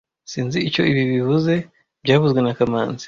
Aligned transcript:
Sinzi 0.31 0.57
icyo 0.67 0.81
ibi 0.91 1.03
bivuze 1.11 1.53
byavuzwe 2.03 2.39
na 2.41 2.53
kamanzi 2.57 2.99